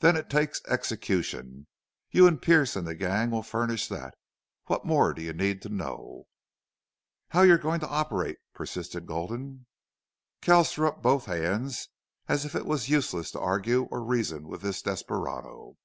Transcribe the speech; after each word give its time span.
Then 0.00 0.16
it 0.16 0.30
takes 0.30 0.62
execution. 0.68 1.66
You 2.10 2.26
and 2.26 2.40
Pearce 2.40 2.76
and 2.76 2.86
the 2.86 2.94
gang 2.94 3.30
will 3.30 3.42
furnish 3.42 3.88
that. 3.88 4.14
What 4.68 4.86
more 4.86 5.12
do 5.12 5.20
you 5.20 5.34
need 5.34 5.60
to 5.60 5.68
know?" 5.68 6.28
"How're 7.28 7.44
you 7.44 7.58
going 7.58 7.80
to 7.80 7.88
operate?" 7.88 8.38
persisted 8.54 9.04
Gulden. 9.04 9.66
Kells 10.40 10.72
threw 10.72 10.88
up 10.88 11.02
both 11.02 11.26
hands 11.26 11.88
as 12.26 12.46
if 12.46 12.54
it 12.54 12.64
was 12.64 12.88
useless 12.88 13.30
to 13.32 13.40
argue 13.40 13.82
or 13.90 14.02
reason 14.02 14.48
with 14.48 14.62
this 14.62 14.80
desperado. 14.80 15.76